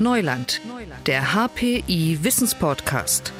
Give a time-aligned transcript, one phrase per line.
[0.00, 0.60] Neuland,
[1.06, 3.32] der HPI Wissenspodcast.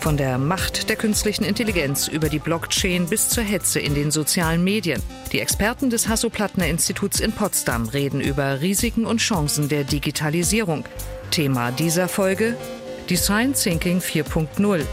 [0.00, 4.64] Von der Macht der künstlichen Intelligenz über die Blockchain bis zur Hetze in den sozialen
[4.64, 5.00] Medien.
[5.30, 10.84] Die Experten des Hasso-Plattner-Instituts in Potsdam reden über Risiken und Chancen der Digitalisierung.
[11.30, 12.56] Thema dieser Folge
[13.08, 14.84] Design Thinking 4.0.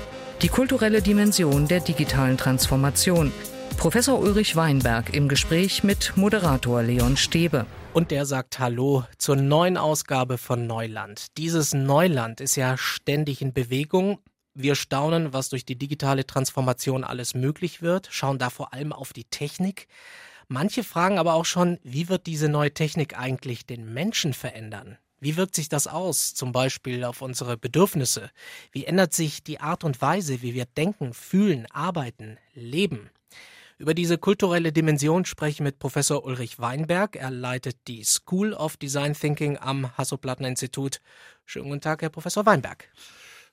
[0.44, 3.32] Die kulturelle Dimension der digitalen Transformation.
[3.78, 7.66] Professor Ulrich Weinberg im Gespräch mit Moderator Leon Stebe.
[7.98, 11.36] Und der sagt Hallo zur neuen Ausgabe von Neuland.
[11.36, 14.20] Dieses Neuland ist ja ständig in Bewegung.
[14.54, 19.14] Wir staunen, was durch die digitale Transformation alles möglich wird, schauen da vor allem auf
[19.14, 19.88] die Technik.
[20.48, 25.00] Manche fragen aber auch schon, wie wird diese neue Technik eigentlich den Menschen verändern?
[25.20, 28.30] Wie wirkt sich das aus, zum Beispiel auf unsere Bedürfnisse?
[28.72, 33.10] Wie ändert sich die Art und Weise, wie wir denken, fühlen, arbeiten, leben?
[33.80, 37.16] Über diese kulturelle Dimension spreche ich mit Professor Ulrich Weinberg.
[37.16, 41.00] Er leitet die School of Design Thinking am Hasso-Plattner-Institut.
[41.46, 42.90] Schönen guten Tag, Herr Professor Weinberg.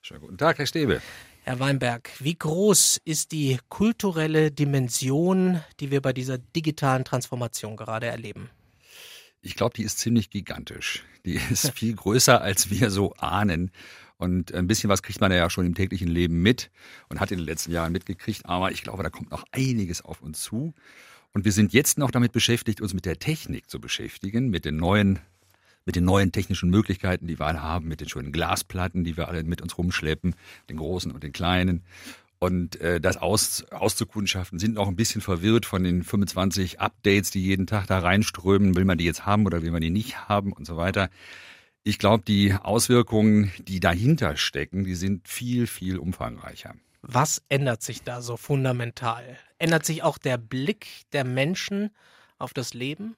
[0.01, 1.03] Schönen guten Tag, Herr Stäbe.
[1.43, 8.07] Herr Weinberg, wie groß ist die kulturelle Dimension, die wir bei dieser digitalen Transformation gerade
[8.07, 8.49] erleben?
[9.43, 11.05] Ich glaube, die ist ziemlich gigantisch.
[11.27, 13.71] Die ist viel größer, als wir so ahnen.
[14.25, 16.71] Und ein bisschen was kriegt man ja schon im täglichen Leben mit
[17.11, 18.47] und hat in den letzten Jahren mitgekriegt.
[18.47, 20.73] Aber ich glaube, da kommt noch einiges auf uns zu.
[21.35, 24.77] Und wir sind jetzt noch damit beschäftigt, uns mit der Technik zu beschäftigen, mit den
[24.77, 25.19] neuen,
[25.85, 29.29] mit den neuen technischen Möglichkeiten, die wir alle haben, mit den schönen Glasplatten, die wir
[29.29, 30.35] alle mit uns rumschleppen,
[30.71, 31.83] den großen und den kleinen.
[32.39, 37.43] Und äh, das aus, auszukundschaften, sind noch ein bisschen verwirrt von den 25 Updates, die
[37.43, 38.75] jeden Tag da reinströmen.
[38.75, 41.11] Will man die jetzt haben oder will man die nicht haben und so weiter.
[41.87, 46.75] Ich glaube, die Auswirkungen, die dahinter stecken, die sind viel, viel umfangreicher.
[47.03, 49.37] Was ändert sich da so fundamental?
[49.59, 51.91] Ändert sich auch der Blick der Menschen
[52.39, 53.17] auf das Leben?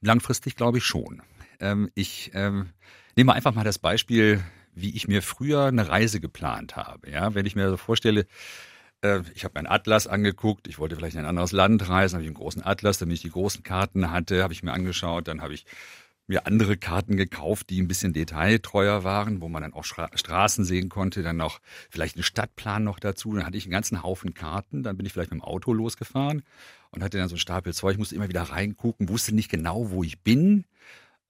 [0.00, 1.22] Langfristig glaube ich schon.
[1.60, 2.70] Ähm, ich ähm,
[3.16, 4.42] nehme einfach mal das Beispiel,
[4.74, 7.08] wie ich mir früher eine Reise geplant habe.
[7.08, 8.26] Ja, wenn ich mir so vorstelle,
[9.02, 12.24] äh, ich habe meinen Atlas angeguckt, ich wollte vielleicht in ein anderes Land reisen, habe
[12.24, 15.40] ich einen großen Atlas, damit ich die großen Karten hatte, habe ich mir angeschaut, dann
[15.40, 15.66] habe ich
[16.28, 20.64] mir andere Karten gekauft, die ein bisschen detailtreuer waren, wo man dann auch Stra Straßen
[20.64, 23.34] sehen konnte, dann noch vielleicht einen Stadtplan noch dazu.
[23.34, 26.42] Dann hatte ich einen ganzen Haufen Karten, dann bin ich vielleicht mit dem Auto losgefahren
[26.90, 30.04] und hatte dann so einen Stapel Zeug, musste immer wieder reingucken, wusste nicht genau, wo
[30.04, 30.66] ich bin.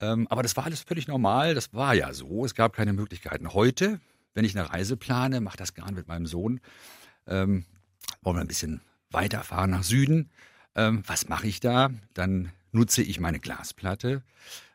[0.00, 3.54] Ähm, aber das war alles völlig normal, das war ja so, es gab keine Möglichkeiten.
[3.54, 4.00] Heute,
[4.34, 6.60] wenn ich eine Reise plane, mache das gern mit meinem Sohn,
[7.26, 7.64] ähm,
[8.22, 10.30] wollen wir ein bisschen weiterfahren nach Süden.
[10.74, 11.90] Ähm, was mache ich da?
[12.14, 14.22] Dann nutze ich meine Glasplatte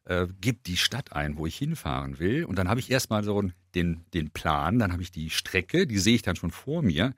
[0.05, 2.45] äh, gebe die Stadt ein, wo ich hinfahren will.
[2.45, 3.43] Und dann habe ich erstmal so
[3.75, 7.13] den, den Plan, dann habe ich die Strecke, die sehe ich dann schon vor mir.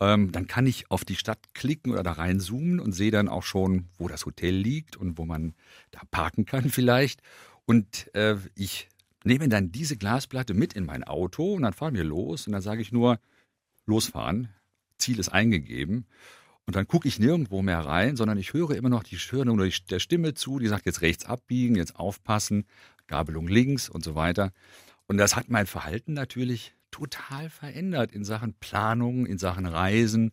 [0.00, 3.44] Ähm, dann kann ich auf die Stadt klicken oder da reinzoomen und sehe dann auch
[3.44, 5.54] schon, wo das Hotel liegt und wo man
[5.90, 7.20] da parken kann vielleicht.
[7.66, 8.88] Und äh, ich
[9.24, 12.62] nehme dann diese Glasplatte mit in mein Auto und dann fahren wir los und dann
[12.62, 13.18] sage ich nur,
[13.86, 14.48] losfahren,
[14.98, 16.06] Ziel ist eingegeben.
[16.66, 19.68] Und dann gucke ich nirgendwo mehr rein, sondern ich höre immer noch die höre nur
[19.68, 22.64] der Stimme zu, die sagt jetzt rechts abbiegen, jetzt aufpassen,
[23.06, 24.52] Gabelung links und so weiter.
[25.06, 30.32] Und das hat mein Verhalten natürlich total verändert in Sachen Planung, in Sachen Reisen,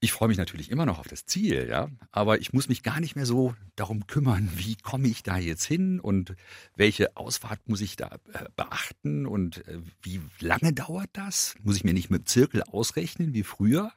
[0.00, 3.00] ich freue mich natürlich immer noch auf das Ziel, ja, aber ich muss mich gar
[3.00, 6.34] nicht mehr so darum kümmern, wie komme ich da jetzt hin und
[6.76, 11.54] welche Ausfahrt muss ich da äh, beachten und äh, wie lange dauert das?
[11.62, 13.92] Muss ich mir nicht mit Zirkel ausrechnen wie früher,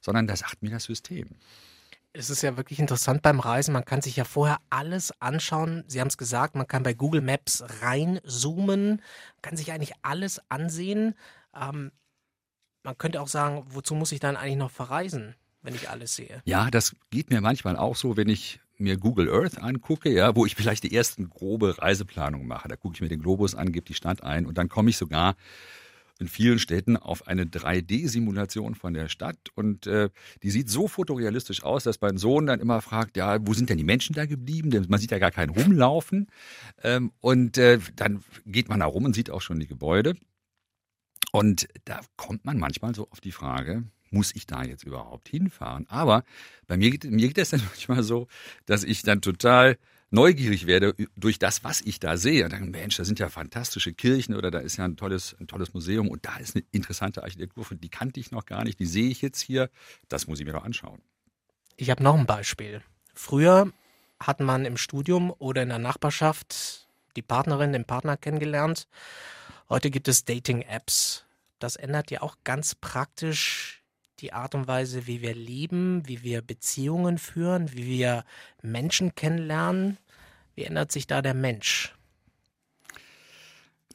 [0.00, 1.28] sondern das sagt mir das System.
[2.12, 3.72] Es ist ja wirklich interessant beim Reisen.
[3.72, 5.84] Man kann sich ja vorher alles anschauen.
[5.86, 9.02] Sie haben es gesagt, man kann bei Google Maps reinzoomen,
[9.42, 11.14] kann sich eigentlich alles ansehen.
[11.54, 11.92] Ähm,
[12.82, 16.42] man könnte auch sagen, wozu muss ich dann eigentlich noch verreisen, wenn ich alles sehe?
[16.44, 20.46] Ja, das geht mir manchmal auch so, wenn ich mir Google Earth angucke, ja, wo
[20.46, 22.68] ich vielleicht die ersten grobe Reiseplanung mache.
[22.68, 24.96] Da gucke ich mir den Globus an, gebe die Stadt ein und dann komme ich
[24.96, 25.36] sogar
[26.20, 30.10] in vielen Städten auf eine 3D-Simulation von der Stadt und äh,
[30.42, 33.78] die sieht so fotorealistisch aus, dass mein Sohn dann immer fragt, ja, wo sind denn
[33.78, 34.70] die Menschen da geblieben?
[34.70, 36.26] Denn man sieht ja gar keinen rumlaufen
[36.82, 40.16] ähm, und äh, dann geht man da rum und sieht auch schon die Gebäude
[41.30, 45.86] und da kommt man manchmal so auf die Frage, muss ich da jetzt überhaupt hinfahren?
[45.88, 46.24] Aber
[46.66, 48.28] bei mir geht, mir geht es dann manchmal so,
[48.66, 49.78] dass ich dann total
[50.10, 52.44] neugierig werde durch das, was ich da sehe.
[52.44, 55.46] Und dann, Mensch, da sind ja fantastische Kirchen oder da ist ja ein tolles, ein
[55.46, 58.86] tolles Museum und da ist eine interessante Architektur, die kannte ich noch gar nicht, die
[58.86, 59.70] sehe ich jetzt hier.
[60.08, 61.02] Das muss ich mir doch anschauen.
[61.76, 62.82] Ich habe noch ein Beispiel.
[63.14, 63.72] Früher
[64.18, 68.88] hat man im Studium oder in der Nachbarschaft die Partnerin, den Partner kennengelernt
[69.70, 71.26] Heute gibt es Dating-Apps.
[71.58, 73.82] Das ändert ja auch ganz praktisch
[74.20, 78.24] die Art und Weise, wie wir leben, wie wir Beziehungen führen, wie wir
[78.62, 79.98] Menschen kennenlernen.
[80.54, 81.94] Wie ändert sich da der Mensch?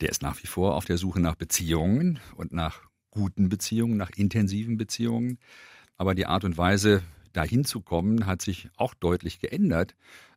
[0.03, 4.09] der ist nach wie vor auf der Suche nach Beziehungen und nach guten Beziehungen, nach
[4.11, 5.39] intensiven Beziehungen.
[5.97, 9.95] Aber die Art und Weise, dahin zu kommen, hat sich auch deutlich geändert.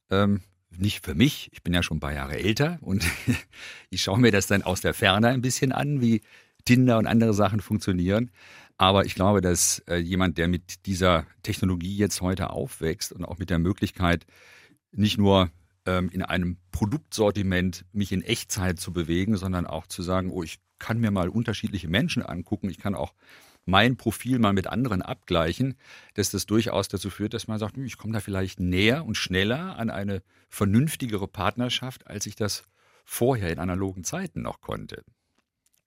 [0.09, 0.41] Ähm,
[0.71, 3.05] nicht für mich, ich bin ja schon ein paar Jahre älter und
[3.91, 6.21] ich schaue mir das dann aus der Ferne ein bisschen an, wie
[6.67, 8.31] Tinder und andere Sachen funktionieren.
[8.77, 13.39] Aber ich glaube, dass äh, jemand, der mit dieser Technologie jetzt heute aufwächst und auch
[13.39, 14.27] mit der Möglichkeit,
[14.93, 15.51] nicht nur
[15.87, 20.59] ähm, in einem Produktsortiment mich in Echtzeit zu bewegen, sondern auch zu sagen, oh, ich
[20.79, 23.15] kann mir mal unterschiedliche Menschen angucken, ich kann auch
[23.65, 25.75] mein Profil mal mit anderen abgleichen,
[26.15, 29.17] dass das durchaus dazu führt, dass man sagt, hm, ich komme da vielleicht näher und
[29.17, 32.65] schneller an eine vernünftigere Partnerschaft, als ich das
[33.05, 35.03] vorher in analogen Zeiten noch konnte.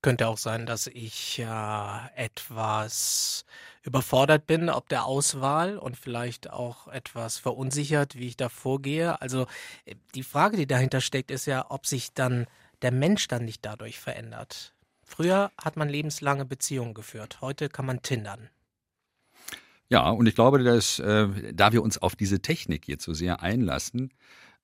[0.02, 3.44] Könnte auch sein, dass ich äh, etwas
[3.84, 9.22] überfordert bin, ob der Auswahl und vielleicht auch etwas verunsichert, wie ich da vorgehe.
[9.22, 9.46] Also
[9.86, 12.48] äh, die Frage, die dahinter steckt, ist ja, ob sich dann
[12.82, 14.74] der Mensch dann nicht dadurch verändert.
[15.04, 18.50] Früher hat man lebenslange Beziehungen geführt, heute kann man tindern.
[19.90, 23.42] Ja, und ich glaube, dass äh, da wir uns auf diese Technik jetzt so sehr
[23.42, 24.14] einlassen,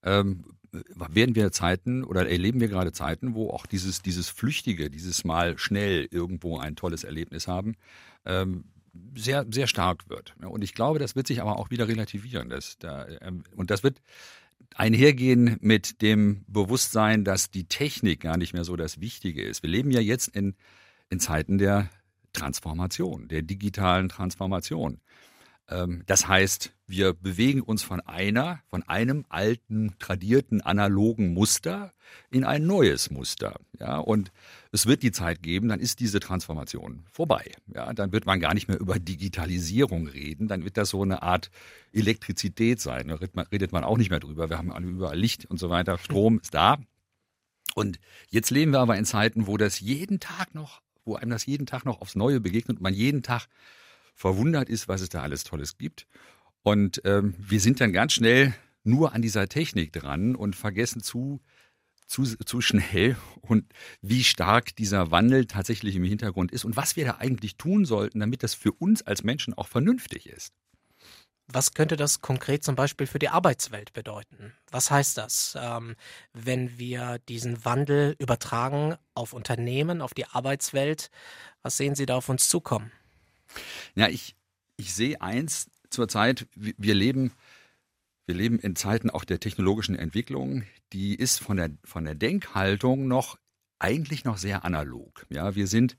[0.02, 5.24] ähm, werden wir Zeiten oder erleben wir gerade Zeiten, wo auch dieses, dieses Flüchtige, dieses
[5.24, 7.76] Mal schnell irgendwo ein tolles Erlebnis haben,
[8.24, 8.64] ähm,
[9.14, 10.34] sehr, sehr stark wird.
[10.40, 12.48] Und ich glaube, das wird sich aber auch wieder relativieren.
[12.48, 14.00] Das, da, ähm, und das wird
[14.74, 19.62] einhergehen mit dem Bewusstsein, dass die Technik gar nicht mehr so das Wichtige ist.
[19.62, 20.54] Wir leben ja jetzt in,
[21.10, 21.88] in Zeiten der
[22.32, 25.00] Transformation, der digitalen Transformation.
[25.68, 31.92] Ähm, das heißt, wir bewegen uns von einer, von einem alten, tradierten, analogen Muster
[32.30, 33.58] in ein neues Muster.
[33.80, 34.30] Ja, und
[34.70, 37.52] es wird die Zeit geben, dann ist diese Transformation vorbei.
[37.74, 41.22] Ja, dann wird man gar nicht mehr über Digitalisierung reden, dann wird das so eine
[41.22, 41.50] Art
[41.92, 43.08] Elektrizität sein.
[43.08, 44.48] Da redet man, auch nicht mehr drüber.
[44.48, 45.98] Wir haben überall Licht und so weiter.
[45.98, 46.78] Strom ist da.
[47.74, 47.98] Und
[48.30, 51.66] jetzt leben wir aber in Zeiten, wo das jeden Tag noch, wo einem das jeden
[51.66, 53.48] Tag noch aufs Neue begegnet und man jeden Tag
[54.16, 56.08] verwundert ist, was es da alles Tolles gibt.
[56.62, 61.40] Und ähm, wir sind dann ganz schnell nur an dieser Technik dran und vergessen zu,
[62.06, 63.64] zu, zu schnell und
[64.00, 68.18] wie stark dieser Wandel tatsächlich im Hintergrund ist und was wir da eigentlich tun sollten,
[68.20, 70.52] damit das für uns als Menschen auch vernünftig ist.
[71.48, 74.52] Was könnte das konkret zum Beispiel für die Arbeitswelt bedeuten?
[74.72, 75.94] Was heißt das, ähm,
[76.32, 81.10] wenn wir diesen Wandel übertragen auf Unternehmen, auf die Arbeitswelt?
[81.62, 82.90] Was sehen Sie da auf uns zukommen?
[83.94, 84.36] Ja, ich,
[84.76, 87.32] ich sehe eins zurzeit, wir leben,
[88.26, 93.08] wir leben in Zeiten auch der technologischen Entwicklung, die ist von der, von der Denkhaltung
[93.08, 93.38] noch
[93.78, 95.26] eigentlich noch sehr analog.
[95.30, 95.96] Ja, wir sind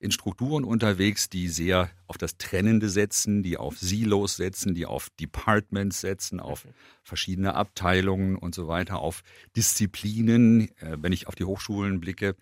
[0.00, 5.10] in Strukturen unterwegs, die sehr auf das Trennende setzen, die auf Silos setzen, die auf
[5.20, 6.66] Departments setzen, auf
[7.02, 9.22] verschiedene Abteilungen und so weiter, auf
[9.56, 12.34] Disziplinen, äh, wenn ich auf die Hochschulen blicke.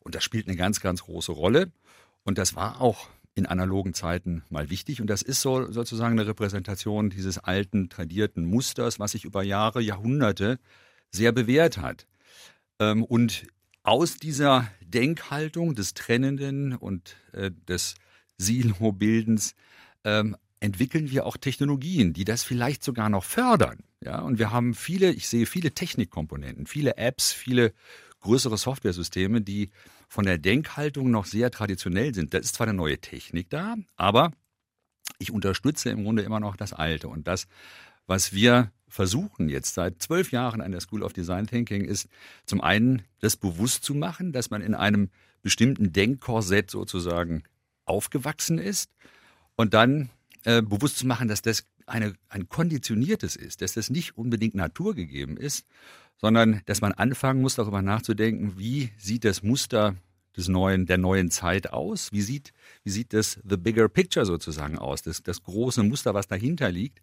[0.00, 1.72] Und das spielt eine ganz, ganz große Rolle.
[2.22, 5.00] Und das war auch in analogen Zeiten mal wichtig.
[5.00, 9.80] Und das ist so sozusagen eine Repräsentation dieses alten, tradierten Musters, was sich über Jahre,
[9.80, 10.58] Jahrhunderte
[11.10, 12.06] sehr bewährt hat.
[12.80, 13.46] Ähm, und
[13.82, 17.94] aus dieser Denkhaltung des Trennenden und äh, des
[18.38, 19.54] Silo-Bildens
[20.04, 23.80] ähm, entwickeln wir auch Technologien, die das vielleicht sogar noch fördern.
[24.02, 27.74] Ja, und wir haben viele, ich sehe viele Technikkomponenten, viele Apps, viele
[28.20, 29.70] größere Softwaresysteme, die
[30.08, 32.32] von der Denkhaltung noch sehr traditionell sind.
[32.34, 34.32] Da ist zwar eine neue Technik da, aber
[35.18, 37.08] ich unterstütze im Grunde immer noch das Alte.
[37.08, 37.46] Und das,
[38.06, 42.08] was wir versuchen jetzt seit zwölf Jahren an der School of Design Thinking, ist
[42.44, 45.10] zum einen das bewusst zu machen, dass man in einem
[45.42, 47.42] bestimmten Denkkorsett sozusagen
[47.84, 48.90] aufgewachsen ist
[49.56, 50.10] und dann
[50.44, 55.36] äh, bewusst zu machen, dass das eine, ein konditioniertes ist, dass das nicht unbedingt naturgegeben
[55.36, 55.66] ist,
[56.18, 59.96] sondern dass man anfangen muss, darüber nachzudenken, wie sieht das Muster
[60.36, 62.12] des neuen, der neuen Zeit aus?
[62.12, 62.52] Wie sieht,
[62.84, 65.02] wie sieht das The Bigger Picture sozusagen aus?
[65.02, 67.00] Das, das große Muster, was dahinter liegt.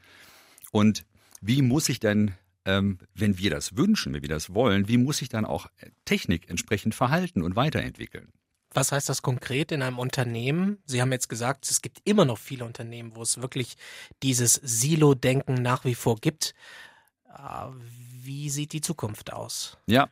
[0.71, 1.05] Und
[1.41, 2.33] wie muss ich denn,
[2.65, 5.67] ähm, wenn wir das wünschen, wenn wir das wollen, wie muss sich dann auch
[6.05, 8.31] Technik entsprechend verhalten und weiterentwickeln?
[8.73, 10.79] Was heißt das konkret in einem Unternehmen?
[10.85, 13.75] Sie haben jetzt gesagt, es gibt immer noch viele Unternehmen, wo es wirklich
[14.23, 16.55] dieses Silo-Denken nach wie vor gibt.
[17.29, 17.69] Äh,
[18.25, 19.77] wie sieht die Zukunft aus?
[19.87, 20.09] Ja,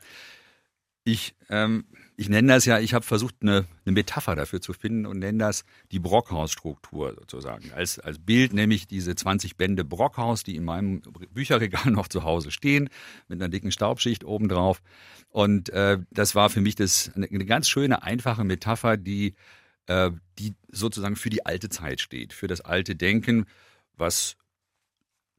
[1.03, 5.07] ich, ähm, ich nenne das ja, ich habe versucht, eine, eine, Metapher dafür zu finden
[5.07, 7.71] und nenne das die Brockhaus-Struktur sozusagen.
[7.73, 11.01] Als, als Bild nehme ich diese 20 Bände Brockhaus, die in meinem
[11.31, 12.89] Bücherregal noch zu Hause stehen,
[13.27, 14.83] mit einer dicken Staubschicht obendrauf.
[15.29, 19.33] Und äh, das war für mich das, eine, eine ganz schöne, einfache Metapher, die,
[19.87, 23.45] äh, die sozusagen für die alte Zeit steht, für das alte Denken,
[23.97, 24.35] was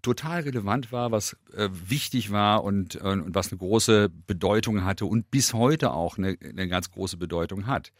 [0.03, 5.07] total relevant war, was äh, wichtig war und, äh, und was eine große Bedeutung hatte
[5.07, 7.93] und bis heute auch eine, eine ganz große Bedeutung hat.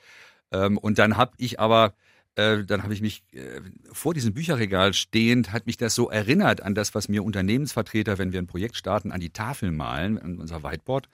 [0.51, 1.95] Ähm, und dann habe ich aber
[2.35, 3.61] äh, dann habe ich mich äh,
[3.93, 8.33] vor diesem Bücherregal stehend, hat mich das so erinnert an das, was mir Unternehmensvertreter, wenn
[8.33, 11.09] wir ein Projekt starten, an die Tafel malen, an unser Whiteboard.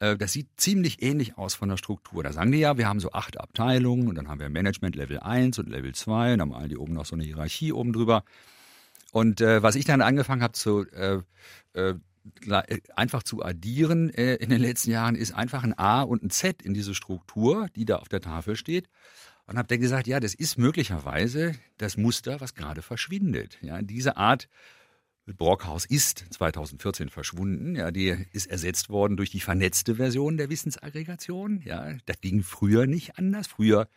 [0.00, 2.22] Äh, das sieht ziemlich ähnlich aus von der Struktur.
[2.22, 5.20] Da sagen die ja, wir haben so acht Abteilungen und dann haben wir Management Level
[5.20, 8.24] 1 und Level 2 und dann malen die oben noch so eine Hierarchie oben drüber.
[9.12, 11.22] Und äh, was ich dann angefangen habe zu äh,
[11.72, 11.94] äh,
[12.94, 16.62] einfach zu addieren äh, in den letzten Jahren, ist einfach ein A und ein Z
[16.62, 18.88] in diese Struktur, die da auf der Tafel steht.
[19.46, 23.56] Und habe dann gesagt, ja, das ist möglicherweise das Muster, was gerade verschwindet.
[23.62, 24.46] Ja, diese Art
[25.26, 27.74] Brockhaus ist 2014 verschwunden.
[27.74, 31.62] Ja, die ist ersetzt worden durch die vernetzte Version der Wissensaggregation.
[31.64, 33.46] Ja, das ging früher nicht anders.
[33.46, 33.88] Früher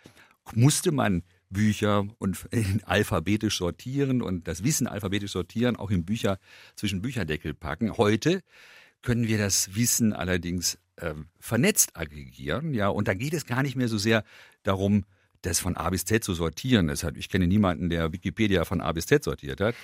[0.54, 2.48] musste man Bücher und
[2.86, 6.40] alphabetisch sortieren und das Wissen alphabetisch sortieren, auch in Bücher
[6.76, 7.98] zwischen Bücherdeckel packen.
[7.98, 8.42] Heute
[9.02, 13.76] können wir das Wissen allerdings äh, vernetzt aggregieren, ja, und da geht es gar nicht
[13.76, 14.24] mehr so sehr
[14.64, 15.06] darum,
[15.42, 16.88] das von A bis Z zu sortieren.
[16.88, 19.76] Deshalb, ich kenne niemanden, der Wikipedia von A bis Z sortiert hat,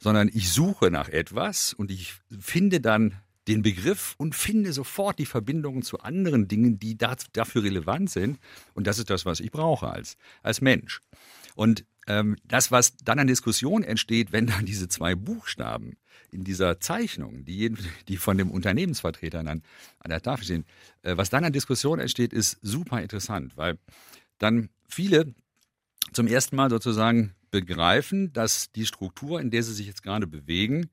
[0.00, 3.14] sondern ich suche nach etwas und ich finde dann
[3.48, 8.38] den Begriff und finde sofort die Verbindungen zu anderen Dingen, die dafür relevant sind.
[8.74, 11.00] Und das ist das, was ich brauche als, als Mensch.
[11.54, 15.96] Und ähm, das, was dann an Diskussion entsteht, wenn dann diese zwei Buchstaben
[16.30, 17.74] in dieser Zeichnung, die,
[18.08, 19.62] die von dem Unternehmensvertreter dann
[20.00, 20.64] an der Tafel stehen,
[21.02, 23.78] äh, was dann an Diskussion entsteht, ist super interessant, weil
[24.38, 25.34] dann viele
[26.12, 30.90] zum ersten Mal sozusagen begreifen, dass die Struktur, in der sie sich jetzt gerade bewegen,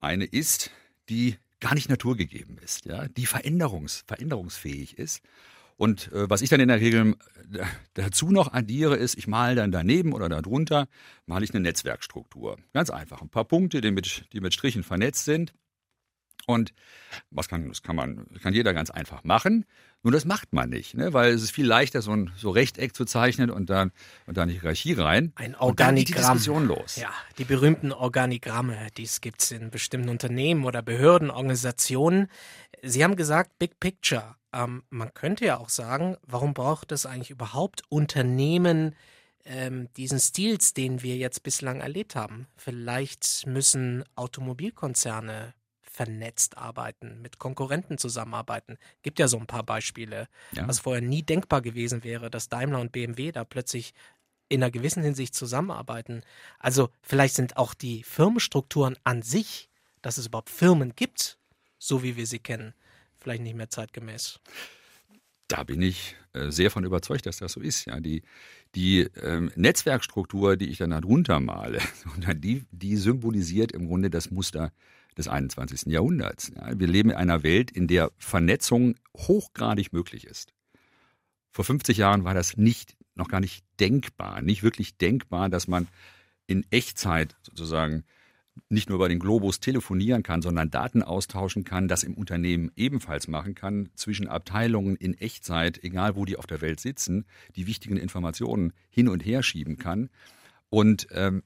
[0.00, 0.70] eine ist,
[1.08, 5.22] die gar nicht naturgegeben ist, ja, die veränderungs, veränderungsfähig ist.
[5.76, 7.14] Und äh, was ich dann in der Regel
[7.54, 7.64] äh,
[7.94, 10.88] dazu noch addiere, ist, ich male dann daneben oder darunter,
[11.24, 12.58] male ich eine Netzwerkstruktur.
[12.74, 13.22] Ganz einfach.
[13.22, 15.54] Ein paar Punkte, die mit, die mit Strichen vernetzt sind.
[16.46, 16.72] Und
[17.30, 19.64] was kann, das kann man, kann jeder ganz einfach machen.
[20.02, 21.12] Nur das macht man nicht, ne?
[21.12, 23.92] weil es ist viel leichter, so ein so Rechteck zu zeichnen und dann
[24.26, 25.32] und dann die Hierarchie rein.
[25.34, 25.68] Ein Organigramm.
[25.68, 26.96] Und dann geht die Diskussion los.
[26.96, 32.28] Ja, die berühmten Organigramme, die es gibt in bestimmten Unternehmen oder Behörden, Organisationen.
[32.82, 34.36] Sie haben gesagt, Big Picture.
[34.54, 38.96] Ähm, man könnte ja auch sagen, warum braucht es eigentlich überhaupt Unternehmen,
[39.44, 42.46] ähm, diesen Stils, den wir jetzt bislang erlebt haben?
[42.56, 45.52] Vielleicht müssen Automobilkonzerne
[46.00, 48.78] vernetzt arbeiten, mit Konkurrenten zusammenarbeiten.
[49.02, 50.66] Gibt ja so ein paar Beispiele, ja.
[50.66, 53.92] was vorher nie denkbar gewesen wäre, dass Daimler und BMW da plötzlich
[54.48, 56.22] in einer gewissen Hinsicht zusammenarbeiten.
[56.58, 59.68] Also vielleicht sind auch die Firmenstrukturen an sich,
[60.00, 61.36] dass es überhaupt Firmen gibt,
[61.78, 62.72] so wie wir sie kennen,
[63.18, 64.40] vielleicht nicht mehr zeitgemäß.
[65.48, 67.84] Da bin ich äh, sehr von überzeugt, dass das so ist.
[67.84, 68.22] Ja, die,
[68.74, 71.82] die ähm, Netzwerkstruktur, die ich dann darunter male,
[72.36, 74.72] die, die symbolisiert im Grunde das Muster
[75.16, 75.86] des 21.
[75.86, 76.52] Jahrhunderts.
[76.54, 80.52] Ja, wir leben in einer Welt, in der Vernetzung hochgradig möglich ist.
[81.50, 85.88] Vor 50 Jahren war das nicht, noch gar nicht denkbar, nicht wirklich denkbar, dass man
[86.46, 88.04] in Echtzeit sozusagen
[88.68, 93.28] nicht nur über den Globus telefonieren kann, sondern Daten austauschen kann, das im Unternehmen ebenfalls
[93.28, 97.24] machen kann, zwischen Abteilungen in Echtzeit, egal wo die auf der Welt sitzen,
[97.56, 100.10] die wichtigen Informationen hin und her schieben kann.
[100.68, 101.42] Und ähm,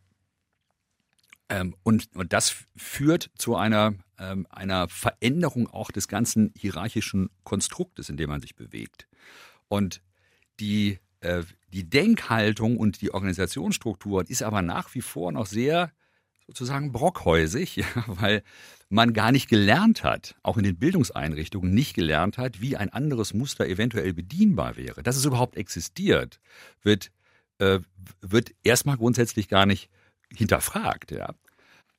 [1.49, 8.09] ähm, und, und das führt zu einer, ähm, einer Veränderung auch des ganzen hierarchischen Konstruktes,
[8.09, 9.07] in dem man sich bewegt.
[9.69, 10.01] Und
[10.61, 15.93] die, äh, die Denkhaltung und die Organisationsstruktur ist aber nach wie vor noch sehr
[16.47, 18.43] sozusagen brockhäusig, ja, weil
[18.89, 23.35] man gar nicht gelernt hat, auch in den Bildungseinrichtungen nicht gelernt hat, wie ein anderes
[23.35, 25.03] Muster eventuell bedienbar wäre.
[25.03, 26.41] Dass es überhaupt existiert,
[26.83, 27.11] wird,
[27.59, 27.81] äh,
[28.21, 29.91] wird erstmal grundsätzlich gar nicht
[30.35, 31.11] hinterfragt.
[31.11, 31.35] Ja.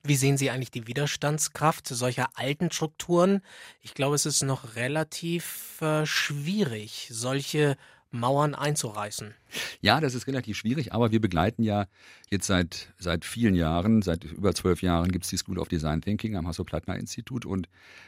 [0.03, 3.41] Wie sehen Sie eigentlich die Widerstandskraft solcher alten Strukturen?
[3.81, 7.75] Ich glaube, es ist noch relativ äh, schwierig, solche
[8.11, 9.33] Mauern einzureißen.
[9.81, 11.87] Ja, das ist relativ schwierig, aber wir begleiten ja
[12.29, 16.01] jetzt seit, seit vielen Jahren, seit über zwölf Jahren gibt es die School of Design
[16.01, 17.67] Thinking am Hasso-Plattner-Institut und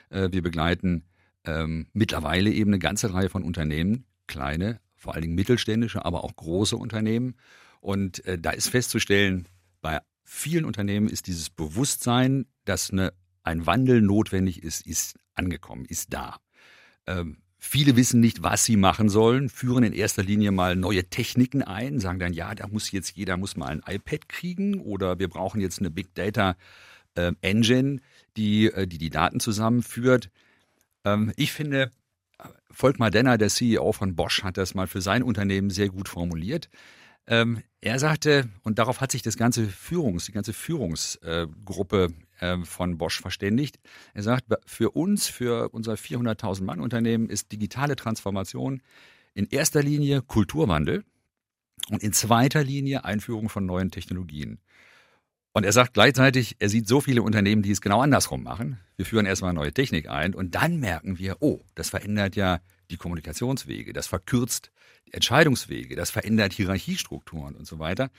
[0.09, 1.03] äh, wir begleiten
[1.45, 6.35] ähm, mittlerweile eben eine ganze Reihe von Unternehmen, kleine, vor allen Dingen mittelständische, aber auch
[6.35, 7.35] große Unternehmen.
[7.79, 9.47] Und äh, da ist festzustellen,
[9.81, 16.13] bei vielen Unternehmen ist dieses Bewusstsein, dass eine, ein Wandel notwendig ist, ist angekommen, ist
[16.13, 16.37] da.
[17.05, 21.63] Ähm, viele wissen nicht, was sie machen sollen, führen in erster Linie mal neue Techniken
[21.63, 25.29] ein, sagen dann, ja, da muss jetzt jeder muss mal ein iPad kriegen oder wir
[25.29, 26.55] brauchen jetzt eine Big Data
[27.15, 27.99] äh, Engine,
[28.35, 30.29] die, äh, die die Daten zusammenführt.
[31.05, 31.91] Ähm, ich finde,
[32.69, 36.69] Volkmar Denner, der CEO von Bosch, hat das mal für sein Unternehmen sehr gut formuliert.
[37.25, 42.97] Ähm, er sagte, und darauf hat sich das ganze Führungs, die ganze Führungsgruppe äh, von
[42.97, 43.79] Bosch verständigt.
[44.13, 48.81] Er sagt, für uns, für unser 400.000 Mann Unternehmen ist digitale Transformation
[49.35, 51.03] in erster Linie Kulturwandel
[51.89, 54.59] und in zweiter Linie Einführung von neuen Technologien.
[55.53, 58.79] Und er sagt gleichzeitig, er sieht so viele Unternehmen, die es genau andersrum machen.
[58.95, 62.97] Wir führen erstmal neue Technik ein und dann merken wir, oh, das verändert ja die
[62.97, 64.71] Kommunikationswege, das verkürzt
[65.11, 68.09] Entscheidungswege, das verändert Hierarchiestrukturen und so weiter.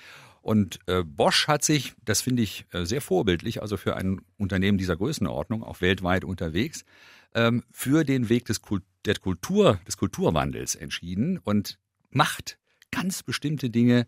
[0.40, 4.78] Und äh, Bosch hat sich, das finde ich äh, sehr vorbildlich, also für ein Unternehmen
[4.78, 6.84] dieser Größenordnung, auch weltweit unterwegs,
[7.34, 11.78] ähm, für den Weg des, Kult der Kultur, des Kulturwandels entschieden und
[12.10, 12.58] macht
[12.90, 14.06] ganz bestimmte Dinge,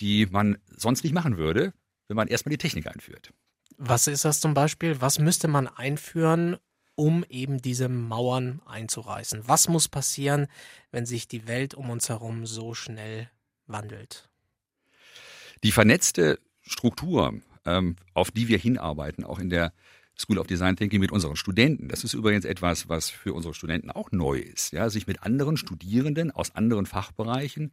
[0.00, 1.72] die man sonst nicht machen würde,
[2.08, 3.32] wenn man erstmal die Technik einführt.
[3.76, 5.00] Was ist das zum Beispiel?
[5.00, 6.58] Was müsste man einführen,
[6.94, 9.42] um eben diese Mauern einzureißen?
[9.46, 10.46] Was muss passieren,
[10.90, 13.30] wenn sich die Welt um uns herum so schnell
[13.66, 14.28] wandelt?
[15.62, 19.72] Die vernetzte Struktur, ähm, auf die wir hinarbeiten, auch in der
[20.18, 21.88] School of Design Thinking mit unseren Studenten.
[21.88, 24.72] Das ist übrigens etwas, was für unsere Studenten auch neu ist.
[24.72, 27.72] Ja, sich mit anderen Studierenden aus anderen Fachbereichen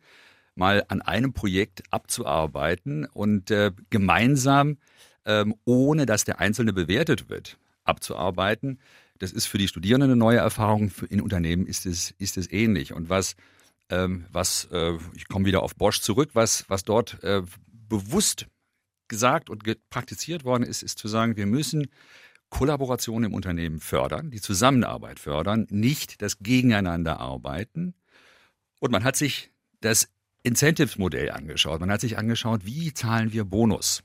[0.56, 4.78] mal an einem Projekt abzuarbeiten und äh, gemeinsam,
[5.26, 8.80] ähm, ohne dass der Einzelne bewertet wird, abzuarbeiten.
[9.20, 10.92] Das ist für die Studierenden eine neue Erfahrung.
[11.10, 12.94] In Unternehmen ist es, ist es ähnlich.
[12.94, 13.36] Und was,
[13.90, 17.42] ähm, was äh, ich komme wieder auf Bosch zurück, was, was dort äh,
[17.90, 18.48] bewusst
[19.08, 21.88] gesagt und praktiziert worden ist, ist zu sagen, wir müssen
[22.50, 27.94] Kollaboration im Unternehmen fördern, die Zusammenarbeit fördern, nicht das Gegeneinander arbeiten.
[28.80, 30.10] Und man hat sich das
[30.44, 31.80] Incentives-Modell angeschaut.
[31.80, 34.04] Man hat sich angeschaut, wie zahlen wir Bonus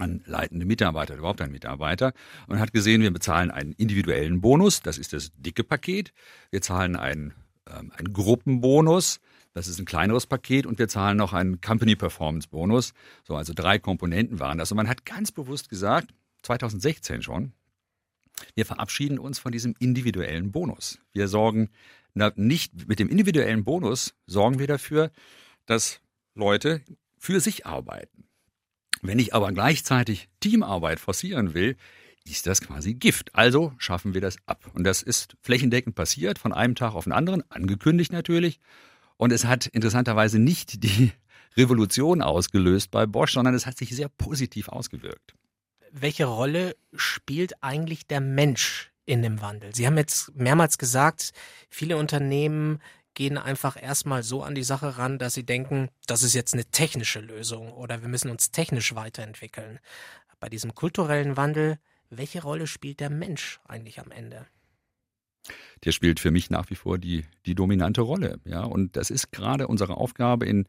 [0.00, 2.12] an leitende Mitarbeiter, überhaupt an Mitarbeiter
[2.46, 6.12] und hat gesehen, wir bezahlen einen individuellen Bonus, das ist das dicke Paket.
[6.50, 7.34] Wir zahlen einen,
[7.68, 9.20] ähm, einen Gruppenbonus,
[9.52, 12.94] das ist ein kleineres Paket und wir zahlen noch einen Company Performance Bonus.
[13.24, 14.70] So, also drei Komponenten waren das.
[14.70, 17.52] Und man hat ganz bewusst gesagt, 2016 schon,
[18.54, 20.98] wir verabschieden uns von diesem individuellen Bonus.
[21.12, 21.68] Wir sorgen
[22.14, 25.10] na, nicht mit dem individuellen Bonus sorgen wir dafür,
[25.66, 26.00] dass
[26.34, 26.82] Leute
[27.18, 28.24] für sich arbeiten.
[29.02, 31.76] Wenn ich aber gleichzeitig Teamarbeit forcieren will,
[32.24, 33.34] ist das quasi Gift.
[33.34, 34.70] Also schaffen wir das ab.
[34.74, 38.60] Und das ist flächendeckend passiert, von einem Tag auf den anderen, angekündigt natürlich.
[39.16, 41.12] Und es hat interessanterweise nicht die
[41.56, 45.34] Revolution ausgelöst bei Bosch, sondern es hat sich sehr positiv ausgewirkt.
[45.90, 49.74] Welche Rolle spielt eigentlich der Mensch in dem Wandel?
[49.74, 51.32] Sie haben jetzt mehrmals gesagt,
[51.68, 52.80] viele Unternehmen
[53.14, 56.64] gehen einfach erstmal so an die Sache ran, dass sie denken, das ist jetzt eine
[56.64, 59.78] technische Lösung oder wir müssen uns technisch weiterentwickeln.
[60.38, 64.46] Bei diesem kulturellen Wandel, welche Rolle spielt der Mensch eigentlich am Ende?
[65.84, 68.40] Der spielt für mich nach wie vor die, die dominante Rolle.
[68.44, 70.66] Ja, und das ist gerade unsere Aufgabe in,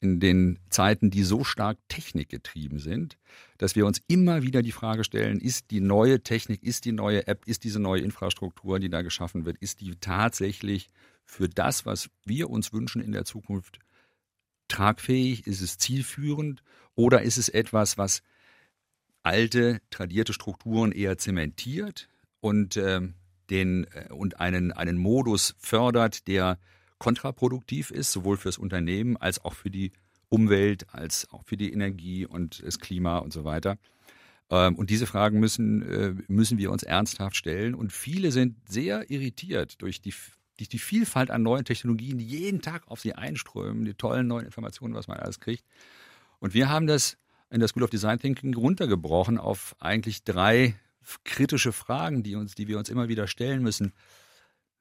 [0.00, 3.16] in den Zeiten, die so stark technikgetrieben sind,
[3.56, 7.26] dass wir uns immer wieder die Frage stellen, ist die neue Technik, ist die neue
[7.26, 10.88] App, ist diese neue Infrastruktur, die da geschaffen wird, ist die tatsächlich
[11.32, 13.78] für das, was wir uns wünschen in der Zukunft,
[14.68, 15.46] tragfähig?
[15.46, 16.62] Ist es zielführend?
[16.94, 18.22] Oder ist es etwas, was
[19.22, 22.08] alte, tradierte Strukturen eher zementiert
[22.40, 23.00] und, äh,
[23.48, 26.58] den, und einen, einen Modus fördert, der
[26.98, 29.92] kontraproduktiv ist, sowohl fürs Unternehmen als auch für die
[30.28, 33.78] Umwelt, als auch für die Energie und das Klima und so weiter.
[34.50, 37.74] Ähm, und diese Fragen müssen, äh, müssen wir uns ernsthaft stellen.
[37.74, 40.12] Und viele sind sehr irritiert durch die
[40.58, 44.46] die, die Vielfalt an neuen Technologien, die jeden Tag auf sie einströmen, die tollen neuen
[44.46, 45.64] Informationen, was man alles kriegt.
[46.38, 47.16] Und wir haben das
[47.50, 50.74] in der School of Design Thinking runtergebrochen auf eigentlich drei
[51.24, 53.92] kritische Fragen, die uns, die wir uns immer wieder stellen müssen.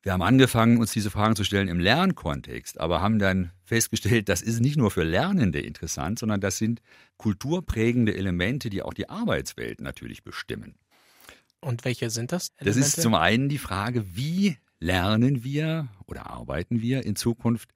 [0.03, 4.41] Wir haben angefangen, uns diese Fragen zu stellen im Lernkontext, aber haben dann festgestellt, das
[4.41, 6.81] ist nicht nur für Lernende interessant, sondern das sind
[7.17, 10.75] kulturprägende Elemente, die auch die Arbeitswelt natürlich bestimmen.
[11.59, 12.49] Und welche sind das?
[12.57, 12.79] Elemente?
[12.79, 17.69] Das ist zum einen die Frage, wie lernen wir oder arbeiten wir in Zukunft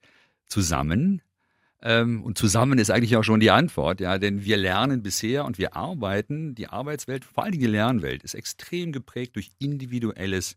[0.44, 1.22] zusammen?
[1.82, 5.56] Ähm, und zusammen ist eigentlich auch schon die Antwort, ja, denn wir lernen bisher und
[5.56, 6.54] wir arbeiten.
[6.54, 10.56] Die Arbeitswelt, vor allem die Lernwelt, ist extrem geprägt durch individuelles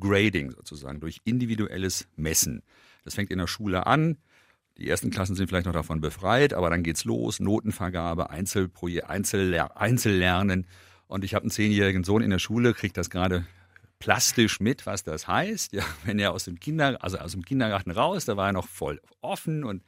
[0.00, 2.62] Grading sozusagen, durch individuelles Messen.
[3.04, 4.18] Das fängt in der Schule an.
[4.76, 7.40] Die ersten Klassen sind vielleicht noch davon befreit, aber dann geht's los.
[7.40, 10.66] Notenvergabe, Einzelprojekt, Einzeller Einzellernen.
[11.06, 13.46] Und ich habe einen zehnjährigen Sohn in der Schule, kriegt das gerade
[13.98, 15.72] plastisch mit, was das heißt.
[15.72, 18.68] Ja, wenn er aus dem Kinder, also aus dem Kindergarten raus, da war er noch
[18.68, 19.82] voll offen und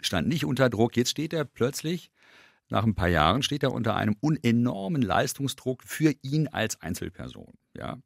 [0.00, 0.96] stand nicht unter Druck.
[0.96, 2.10] Jetzt steht er plötzlich,
[2.68, 7.52] nach ein paar Jahren, steht er unter einem unenormen Leistungsdruck für ihn als Einzelperson.
[7.76, 7.98] Ja,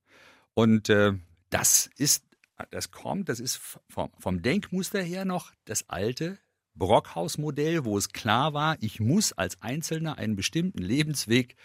[0.55, 1.13] und äh,
[1.51, 2.25] das ist,
[2.71, 6.39] das kommt, das ist vom, vom Denkmuster her noch das alte
[6.75, 11.57] Brockhaus-Modell, wo es klar war, ich muss als Einzelner einen bestimmten Lebensweg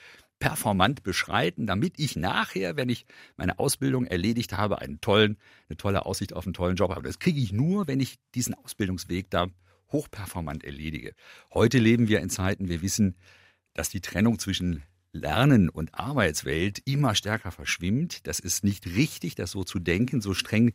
[0.42, 3.06] performant beschreiten, damit ich nachher, wenn ich
[3.38, 5.38] meine Ausbildung erledigt habe, einen tollen,
[5.70, 7.04] eine tolle Aussicht auf einen tollen Job habe.
[7.04, 9.48] Das kriege ich nur, wenn ich diesen Ausbildungsweg da
[9.92, 11.14] hochperformant erledige.
[11.54, 13.16] Heute leben wir in Zeiten, wir wissen,
[13.76, 18.26] dass die Trennung zwischen Lernen und Arbeitswelt immer stärker verschwimmt.
[18.26, 20.74] Das ist nicht richtig, das so zu denken, so streng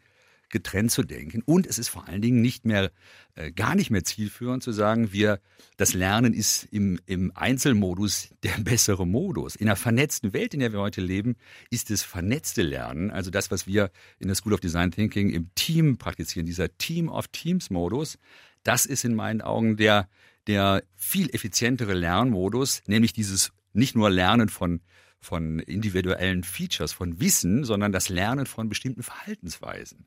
[0.49, 1.43] getrennt zu denken.
[1.45, 2.93] Und es ist vor allen Dingen nicht mehr,
[3.35, 5.41] äh, gar nicht mehr zielführend zu sagen, wir,
[5.77, 9.57] das Lernen ist im, im Einzelmodus der bessere Modus.
[9.57, 11.37] In einer vernetzten Welt, in der wir heute leben,
[11.71, 15.51] ist das vernetzte Lernen, also das, was wir in der School of Design Thinking im
[15.55, 18.19] Team praktizieren, dieser Team of Teams Modus,
[18.63, 20.09] das ist in meinen Augen der,
[20.47, 24.81] der viel effizientere Lernmodus, nämlich dieses nicht nur Lernen von
[25.21, 30.07] von individuellen Features, von Wissen, sondern das Lernen von bestimmten Verhaltensweisen,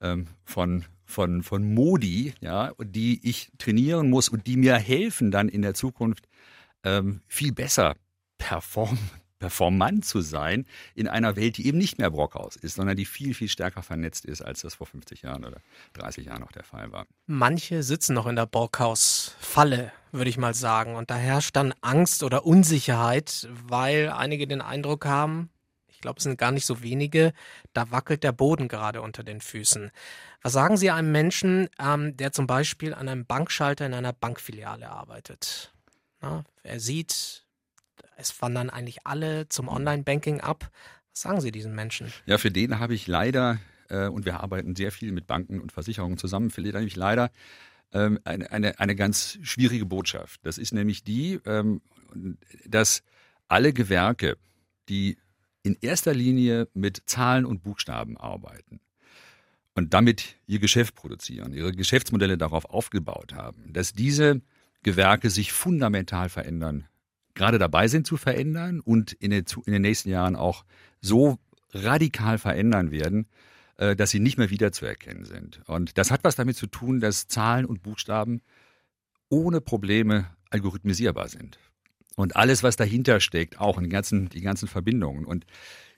[0.00, 5.48] ähm, von, von, von Modi, ja, die ich trainieren muss und die mir helfen, dann
[5.48, 6.28] in der Zukunft
[6.84, 7.96] ähm, viel besser
[8.38, 8.98] performen
[9.38, 13.34] performant zu sein in einer Welt, die eben nicht mehr Brockhaus ist, sondern die viel,
[13.34, 15.60] viel stärker vernetzt ist, als das vor 50 Jahren oder
[15.94, 17.06] 30 Jahren noch der Fall war.
[17.26, 18.46] Manche sitzen noch in der
[19.48, 20.94] Brockhaus-Falle, würde ich mal sagen.
[20.96, 25.50] Und da herrscht dann Angst oder Unsicherheit, weil einige den Eindruck haben,
[25.86, 27.32] ich glaube, es sind gar nicht so wenige,
[27.72, 29.90] da wackelt der Boden gerade unter den Füßen.
[30.42, 34.88] Was sagen Sie einem Menschen, ähm, der zum Beispiel an einem Bankschalter in einer Bankfiliale
[34.88, 35.72] arbeitet?
[36.20, 37.44] Na, er sieht,
[38.16, 40.70] es wandern eigentlich alle zum Online-Banking ab.
[41.12, 42.12] Was sagen Sie diesen Menschen?
[42.26, 43.58] Ja, für den habe ich leider,
[43.88, 46.96] äh, und wir arbeiten sehr viel mit Banken und Versicherungen zusammen, für den habe ich
[46.96, 47.30] leider
[47.92, 50.40] ähm, eine, eine, eine ganz schwierige Botschaft.
[50.44, 51.80] Das ist nämlich die, ähm,
[52.66, 53.02] dass
[53.48, 54.36] alle Gewerke,
[54.88, 55.18] die
[55.62, 58.80] in erster Linie mit Zahlen und Buchstaben arbeiten
[59.74, 64.40] und damit ihr Geschäft produzieren, ihre Geschäftsmodelle darauf aufgebaut haben, dass diese
[64.82, 66.88] Gewerke sich fundamental verändern
[67.38, 70.64] gerade dabei sind zu verändern und in den, in den nächsten Jahren auch
[71.00, 71.38] so
[71.72, 73.26] radikal verändern werden,
[73.78, 75.62] äh, dass sie nicht mehr wiederzuerkennen sind.
[75.66, 78.42] Und das hat was damit zu tun, dass Zahlen und Buchstaben
[79.28, 81.58] ohne Probleme algorithmisierbar sind.
[82.16, 85.24] Und alles, was dahinter steckt, auch in die ganzen, die ganzen Verbindungen.
[85.24, 85.46] Und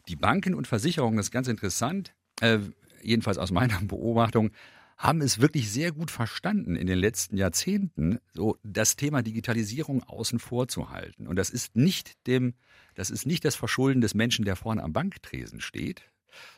[0.08, 2.58] die Banken und Versicherungen, das ist ganz interessant, äh,
[3.02, 4.50] jedenfalls aus meiner Beobachtung,
[4.98, 10.38] haben es wirklich sehr gut verstanden in den letzten Jahrzehnten, so das Thema Digitalisierung außen
[10.38, 11.26] vor zu halten.
[11.26, 12.52] Und das ist nicht dem,
[12.94, 16.02] das ist nicht das Verschulden des Menschen, der vorne am Banktresen steht,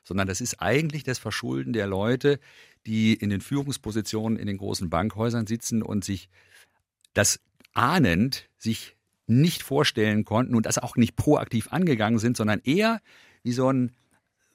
[0.05, 2.39] sondern das ist eigentlich das Verschulden der Leute,
[2.87, 6.29] die in den Führungspositionen in den großen Bankhäusern sitzen und sich
[7.15, 7.41] das
[7.75, 13.01] ahnend sich nicht vorstellen konnten und das auch nicht proaktiv angegangen sind, sondern eher
[13.43, 13.93] wie so ein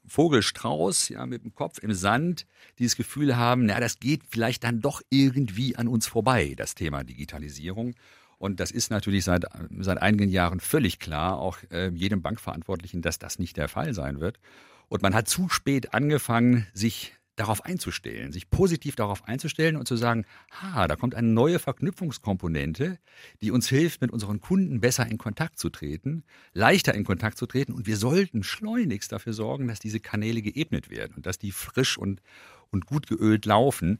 [0.07, 2.45] Vogelstrauß, ja, mit dem Kopf im Sand,
[2.79, 7.03] dieses Gefühl haben, na, das geht vielleicht dann doch irgendwie an uns vorbei, das Thema
[7.03, 7.93] Digitalisierung.
[8.37, 9.45] Und das ist natürlich seit,
[9.79, 14.19] seit einigen Jahren völlig klar, auch äh, jedem Bankverantwortlichen, dass das nicht der Fall sein
[14.19, 14.39] wird.
[14.89, 19.95] Und man hat zu spät angefangen, sich darauf einzustellen, sich positiv darauf einzustellen und zu
[19.95, 20.25] sagen,
[20.59, 22.97] ha, da kommt eine neue Verknüpfungskomponente,
[23.41, 26.23] die uns hilft, mit unseren Kunden besser in Kontakt zu treten,
[26.53, 30.89] leichter in Kontakt zu treten und wir sollten schleunigst dafür sorgen, dass diese Kanäle geebnet
[30.89, 32.21] werden und dass die frisch und,
[32.71, 33.99] und gut geölt laufen.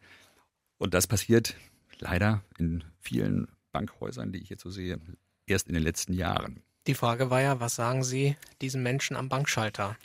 [0.79, 1.55] Und das passiert
[1.99, 4.99] leider in vielen Bankhäusern, die ich jetzt so sehe,
[5.45, 6.63] erst in den letzten Jahren.
[6.87, 9.95] Die Frage war ja, was sagen Sie diesen Menschen am Bankschalter?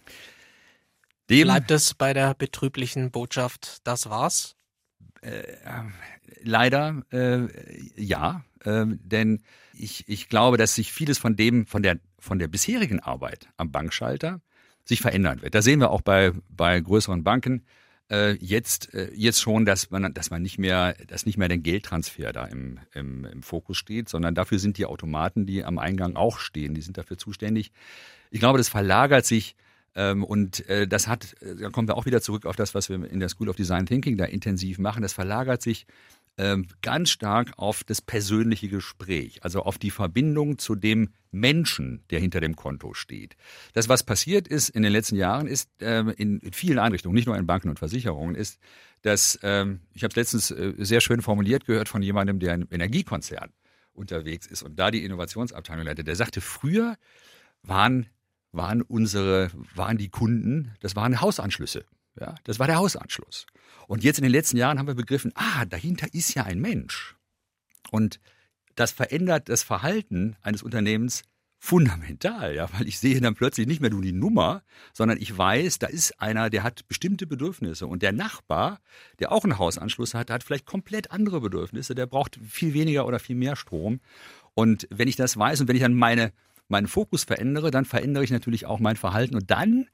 [1.32, 4.54] Dem Bleibt es bei der betrüblichen Botschaft, das war's?
[5.22, 5.42] Äh,
[6.42, 7.48] leider äh,
[7.96, 9.42] ja, äh, denn
[9.72, 13.72] ich, ich glaube, dass sich vieles von dem, von der, von der bisherigen Arbeit am
[13.72, 14.42] Bankschalter
[14.84, 15.54] sich verändern wird.
[15.54, 17.64] Da sehen wir auch bei, bei größeren Banken
[18.10, 21.58] äh, jetzt, äh, jetzt schon, dass man, dass man nicht mehr, dass nicht mehr der
[21.58, 26.14] Geldtransfer da im, im, im Fokus steht, sondern dafür sind die Automaten, die am Eingang
[26.14, 27.72] auch stehen, die sind dafür zuständig.
[28.30, 29.56] Ich glaube, das verlagert sich
[29.94, 32.88] ähm, und äh, das hat, äh, da kommen wir auch wieder zurück auf das, was
[32.88, 35.02] wir in der School of Design Thinking da intensiv machen.
[35.02, 35.86] Das verlagert sich
[36.38, 42.20] ähm, ganz stark auf das persönliche Gespräch, also auf die Verbindung zu dem Menschen, der
[42.20, 43.36] hinter dem Konto steht.
[43.74, 47.36] Das, was passiert ist in den letzten Jahren, ist ähm, in vielen Einrichtungen, nicht nur
[47.36, 48.58] in Banken und Versicherungen, ist,
[49.02, 52.68] dass, ähm, ich habe es letztens äh, sehr schön formuliert gehört von jemandem, der im
[52.70, 53.50] Energiekonzern
[53.92, 56.06] unterwegs ist und da die Innovationsabteilung leitet.
[56.06, 56.96] Der sagte, früher
[57.62, 58.06] waren
[58.52, 61.84] waren unsere, waren die Kunden, das waren Hausanschlüsse.
[62.20, 63.46] Ja, das war der Hausanschluss.
[63.88, 67.16] Und jetzt in den letzten Jahren haben wir begriffen, ah, dahinter ist ja ein Mensch.
[67.90, 68.20] Und
[68.74, 71.22] das verändert das Verhalten eines Unternehmens
[71.58, 75.78] fundamental, ja, weil ich sehe dann plötzlich nicht mehr nur die Nummer, sondern ich weiß,
[75.78, 78.80] da ist einer, der hat bestimmte Bedürfnisse und der Nachbar,
[79.20, 83.20] der auch einen Hausanschluss hat, hat vielleicht komplett andere Bedürfnisse, der braucht viel weniger oder
[83.20, 84.00] viel mehr Strom.
[84.54, 86.32] Und wenn ich das weiß und wenn ich dann meine
[86.72, 89.86] meinen Fokus verändere, dann verändere ich natürlich auch mein Verhalten und dann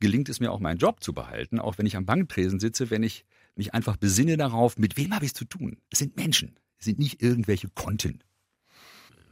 [0.00, 3.02] gelingt es mir auch meinen Job zu behalten, auch wenn ich am Banktresen sitze, wenn
[3.02, 3.24] ich
[3.56, 5.78] mich einfach besinne darauf, mit wem habe ich es zu tun?
[5.90, 8.20] Es sind Menschen, es sind nicht irgendwelche Konten.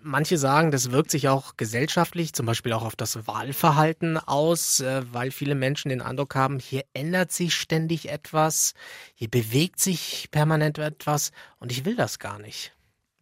[0.04, 5.02] Manche sagen, das wirkt sich auch gesellschaftlich, zum Beispiel auch auf das Wahlverhalten aus, äh,
[5.12, 8.74] weil viele Menschen den Eindruck haben, hier ändert sich ständig etwas,
[9.14, 12.72] hier bewegt sich permanent etwas und ich will das gar nicht.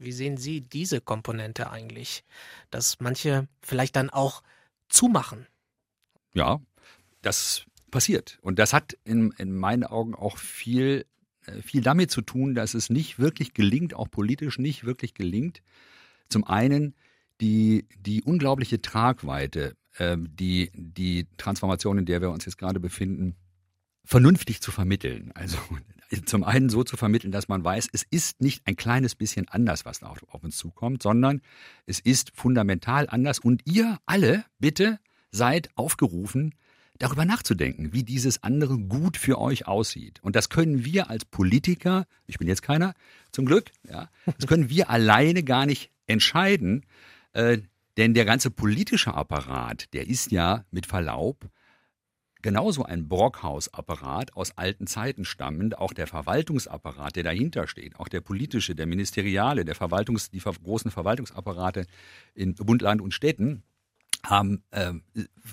[0.00, 2.24] Wie sehen Sie diese Komponente eigentlich?
[2.70, 4.42] Dass manche vielleicht dann auch
[4.88, 5.46] zumachen.
[6.32, 6.60] Ja,
[7.20, 8.38] das passiert.
[8.40, 11.04] Und das hat in, in meinen Augen auch viel,
[11.44, 15.62] äh, viel damit zu tun, dass es nicht wirklich gelingt, auch politisch nicht wirklich gelingt,
[16.30, 16.94] zum einen
[17.42, 23.36] die, die unglaubliche Tragweite, äh, die, die Transformation, in der wir uns jetzt gerade befinden,
[24.04, 25.32] vernünftig zu vermitteln.
[25.34, 25.58] Also
[26.26, 29.84] zum einen so zu vermitteln, dass man weiß, es ist nicht ein kleines bisschen anders,
[29.84, 31.42] was auf, auf uns zukommt, sondern
[31.86, 33.38] es ist fundamental anders.
[33.38, 34.98] Und ihr alle, bitte,
[35.30, 36.54] seid aufgerufen,
[36.98, 40.20] darüber nachzudenken, wie dieses andere gut für euch aussieht.
[40.22, 42.94] Und das können wir als Politiker, ich bin jetzt keiner,
[43.32, 46.84] zum Glück, ja, das können wir alleine gar nicht entscheiden,
[47.32, 47.58] äh,
[47.96, 51.48] denn der ganze politische Apparat, der ist ja mit Verlaub
[52.42, 58.20] genauso ein Brockhaus-Apparat aus alten Zeiten stammend, auch der Verwaltungsapparat, der dahinter steht, auch der
[58.20, 61.86] politische, der ministeriale, der Verwaltungs, die großen Verwaltungsapparate
[62.34, 63.62] in Bund, Land und Städten
[64.24, 64.92] haben äh,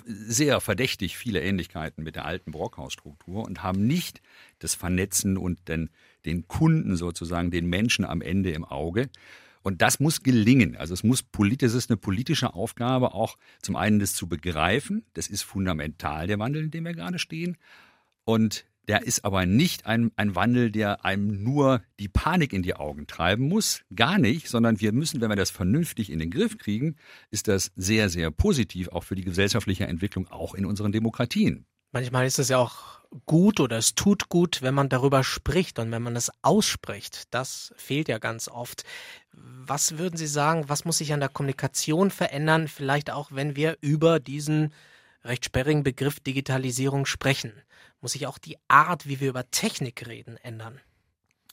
[0.06, 4.22] sehr verdächtig viele Ähnlichkeiten mit der alten Brockhaus-Struktur und haben nicht
[4.60, 5.90] das Vernetzen und den,
[6.26, 9.10] den Kunden sozusagen, den Menschen am Ende im Auge.
[9.68, 10.78] Und das muss gelingen.
[10.78, 15.04] Also es muss politisch, es ist eine politische Aufgabe, auch zum einen das zu begreifen.
[15.14, 17.58] Das ist fundamental der Wandel, in dem wir gerade stehen.
[18.24, 22.76] Und der ist aber nicht ein, ein Wandel, der einem nur die Panik in die
[22.76, 23.82] Augen treiben muss.
[23.94, 26.96] Gar nicht, sondern wir müssen, wenn wir das vernünftig in den Griff kriegen,
[27.30, 31.66] ist das sehr, sehr positiv auch für die gesellschaftliche Entwicklung, auch in unseren Demokratien.
[31.92, 35.92] Manchmal ist es ja auch gut oder es tut gut, wenn man darüber spricht und
[35.92, 37.24] wenn man es ausspricht.
[37.32, 38.84] Das fehlt ja ganz oft.
[39.40, 43.78] Was würden Sie sagen, was muss sich an der Kommunikation verändern, vielleicht auch wenn wir
[43.82, 44.74] über diesen
[45.24, 47.54] recht sperrigen Begriff Digitalisierung sprechen?
[48.02, 50.80] Muss sich auch die Art, wie wir über Technik reden, ändern?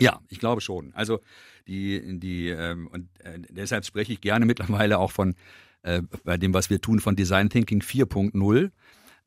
[0.01, 0.93] Ja, ich glaube schon.
[0.95, 1.21] Also
[1.67, 5.35] die, die ähm, und äh, deshalb spreche ich gerne mittlerweile auch von
[5.83, 8.71] äh, bei dem, was wir tun, von Design Thinking 4.0,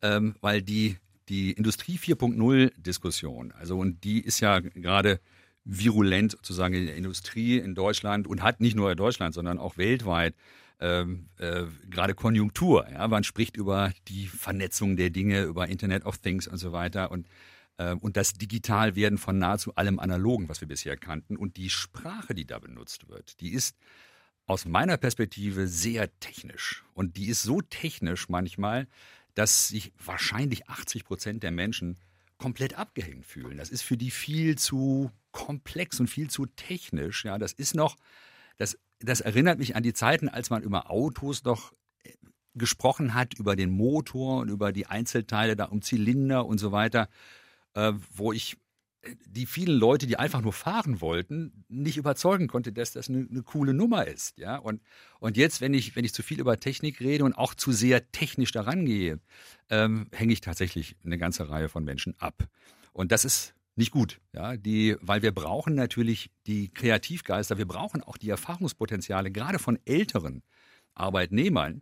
[0.01, 0.97] ähm, weil die
[1.29, 5.19] die Industrie 4.0 Diskussion, also und die ist ja gerade
[5.67, 9.77] virulent sozusagen in der Industrie in Deutschland und hat nicht nur in Deutschland, sondern auch
[9.77, 10.33] weltweit
[10.79, 12.87] ähm, äh, gerade Konjunktur.
[12.89, 13.07] Ja?
[13.07, 17.27] Man spricht über die Vernetzung der Dinge, über Internet of Things und so weiter und
[17.77, 21.37] äh, und das Digitalwerden von nahezu allem Analogen, was wir bisher kannten.
[21.37, 23.77] Und die Sprache, die da benutzt wird, die ist
[24.45, 26.83] aus meiner Perspektive sehr technisch.
[26.93, 28.87] Und die ist so technisch manchmal,
[29.35, 31.97] dass sich wahrscheinlich 80 Prozent der Menschen
[32.37, 33.57] komplett abgehängt fühlen.
[33.57, 37.23] Das ist für die viel zu komplex und viel zu technisch.
[37.23, 37.95] Ja, das ist noch,
[38.57, 41.73] das, das erinnert mich an die Zeiten, als man über Autos noch
[42.03, 42.13] äh,
[42.55, 47.07] gesprochen hat, über den Motor und über die Einzelteile da um Zylinder und so weiter,
[47.75, 48.57] äh, wo ich
[49.27, 53.43] die vielen Leute, die einfach nur fahren wollten, nicht überzeugen konnte, dass das eine, eine,
[53.43, 54.39] coole Nummer ist.
[54.39, 54.57] Ja?
[54.57, 54.81] Und,
[55.19, 58.11] und jetzt, wenn ich, wenn ich zu viel über Technik rede und auch zu sehr
[58.11, 59.19] technisch daran gehe,
[59.69, 62.49] ähm, hänge ich tatsächlich eine ganze Reihe von Menschen ab.
[62.91, 68.01] Und das ist nicht gut, ja, die, weil wir brauchen natürlich die Kreativgeister, wir brauchen
[68.01, 70.41] auch die Erfahrungspotenziale, gerade von älteren
[70.95, 71.81] Arbeitnehmern,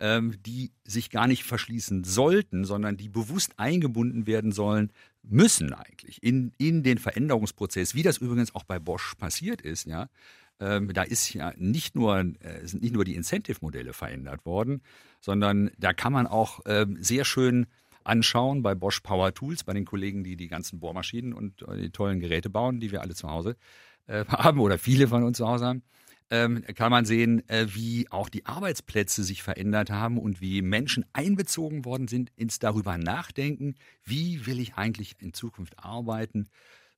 [0.00, 6.22] ähm, die sich gar nicht verschließen sollten, sondern die bewusst eingebunden werden sollen, müssen eigentlich
[6.22, 10.08] in, in den Veränderungsprozess, wie das übrigens auch bei Bosch passiert ist, ja.
[10.62, 14.82] Ähm, da ist ja nicht nur, äh, sind nicht nur die Incentive-Modelle verändert worden,
[15.22, 17.66] sondern da kann man auch äh, sehr schön
[18.04, 21.90] anschauen bei Bosch Power Tools, bei den Kollegen, die die ganzen Bohrmaschinen und äh, die
[21.90, 23.56] tollen Geräte bauen, die wir alle zu Hause
[24.06, 25.82] äh, haben oder viele von uns zu Hause haben
[26.30, 31.04] ähm, kann man sehen, äh, wie auch die Arbeitsplätze sich verändert haben und wie Menschen
[31.12, 36.48] einbezogen worden sind ins darüber nachdenken, wie will ich eigentlich in Zukunft arbeiten.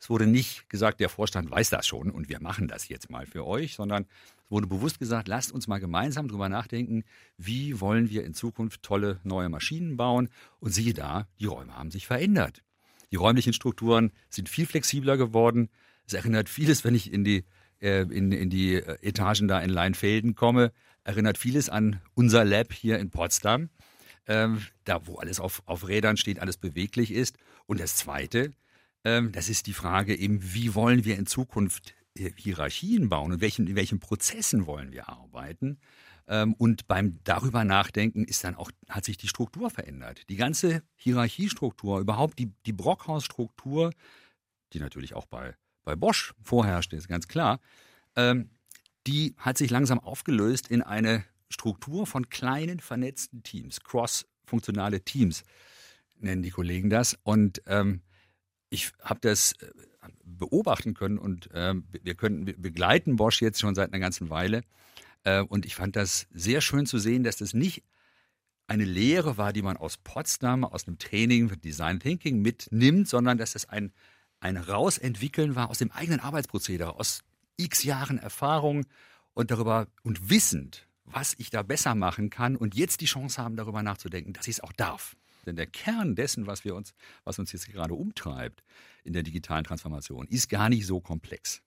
[0.03, 3.25] Es wurde nicht gesagt, der Vorstand weiß das schon und wir machen das jetzt mal
[3.25, 7.05] für euch, sondern es wurde bewusst gesagt, lasst uns mal gemeinsam darüber nachdenken,
[7.39, 10.29] wie wollen wir in Zukunft tolle neue Maschinen bauen.
[10.59, 12.65] Und siehe da, die Räume haben sich verändert.
[13.13, 15.69] Die räumlichen Strukturen sind viel flexibler geworden.
[16.05, 17.45] Es erinnert vieles, wenn ich in die
[17.81, 20.73] äh, in, in die äh, Etagen da in Leinfelden komme,
[21.05, 23.71] erinnert vieles an unser Lab hier in Potsdam,
[24.27, 27.39] ähm, da wo alles auf, auf Rädern steht, alles beweglich ist.
[27.67, 28.51] Und das Zweite,
[29.05, 33.41] ähm, das ist die Frage eben, wie wollen wir in Zukunft äh, Hierarchien bauen und
[33.41, 35.79] welchen, in welchen Prozessen wollen wir arbeiten?
[36.29, 40.29] Ähm, und beim darüber nachdenken ist dann auch, hat sich die Struktur verändert.
[40.29, 43.93] Die ganze Hierarchiestruktur, überhaupt die, die Brockhaus-Struktur,
[44.73, 47.61] die natürlich auch bei, bei Bosch vorherrschte, ist ganz klar,
[48.17, 48.51] ähm,
[49.07, 55.43] die hat sich langsam aufgelöst in eine Struktur von kleinen vernetzten Teams, cross-funktionale Teams
[56.23, 57.19] nennen die Kollegen das.
[57.25, 58.03] Und ähm,
[58.73, 59.67] ich habe das äh,
[60.25, 64.63] beobachten können und ähm, wir können begleiten Bosch jetzt schon seit einer ganzen Weile.
[65.25, 67.83] Äh, und ich fand das sehr schön zu sehen, dass das nicht
[68.67, 73.37] eine Lehre war, die man aus Potsdam, aus einem Training für Design Thinking mitnimmt, sondern
[73.37, 73.93] dass das ein,
[74.41, 77.23] ein Rausentwickeln war aus dem eigenen Arbeitsprozedere, aus
[77.59, 78.87] x Jahren Erfahrung
[79.35, 83.57] und darüber und wissend, was ich da besser machen kann und jetzt die Chance haben,
[83.57, 85.15] darüber nachzudenken, dass ich es auch darf.
[85.47, 88.63] Denn der Kern dessen, was wir uns, was uns jetzt gerade umtreibt
[89.05, 91.63] in der digitalen Transformation, ist gar nicht so komplex.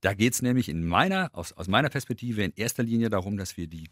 [0.00, 3.56] Da geht es nämlich in meiner, aus, aus meiner Perspektive in erster Linie darum, dass
[3.56, 3.90] wir die,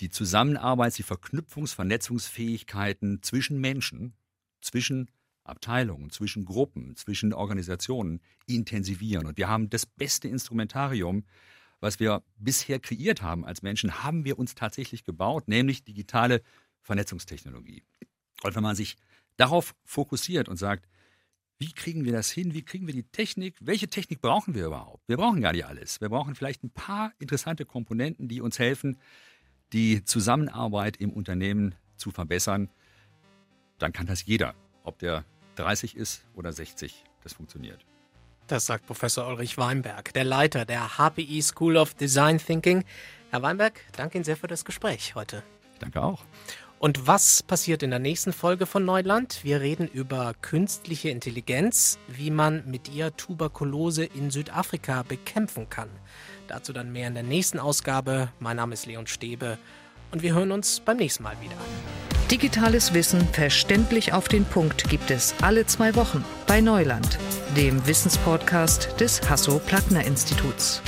[0.00, 4.14] die Zusammenarbeit, die Verknüpfungs-, Vernetzungsfähigkeiten zwischen Menschen,
[4.60, 5.10] zwischen
[5.44, 9.26] Abteilungen, zwischen Gruppen, zwischen Organisationen intensivieren.
[9.26, 11.24] Und wir haben das beste Instrumentarium,
[11.80, 16.42] was wir bisher kreiert haben als Menschen, haben wir uns tatsächlich gebaut, nämlich digitale
[16.82, 17.82] Vernetzungstechnologie.
[18.42, 18.96] Und wenn man sich
[19.36, 20.86] darauf fokussiert und sagt,
[21.58, 22.54] wie kriegen wir das hin?
[22.54, 23.56] Wie kriegen wir die Technik?
[23.60, 25.06] Welche Technik brauchen wir überhaupt?
[25.06, 26.00] Wir brauchen gar nicht alles.
[26.00, 28.98] Wir brauchen vielleicht ein paar interessante Komponenten, die uns helfen,
[29.74, 32.70] die Zusammenarbeit im Unternehmen zu verbessern.
[33.78, 35.24] Dann kann das jeder, ob der
[35.56, 37.04] 30 ist oder 60.
[37.22, 37.84] Das funktioniert.
[38.46, 42.84] Das sagt Professor Ulrich Weinberg, der Leiter der HPI School of Design Thinking.
[43.30, 45.42] Herr Weinberg, danke Ihnen sehr für das Gespräch heute.
[45.78, 46.24] Danke auch.
[46.80, 49.40] Und was passiert in der nächsten Folge von Neuland?
[49.42, 55.90] Wir reden über künstliche Intelligenz, wie man mit ihr Tuberkulose in Südafrika bekämpfen kann.
[56.48, 58.30] Dazu dann mehr in der nächsten Ausgabe.
[58.38, 59.58] Mein Name ist Leon Stäbe
[60.10, 61.56] und wir hören uns beim nächsten Mal wieder.
[62.30, 67.18] Digitales Wissen verständlich auf den Punkt gibt es alle zwei Wochen bei Neuland,
[67.58, 70.80] dem Wissenspodcast des Hasso-Plattner-Instituts.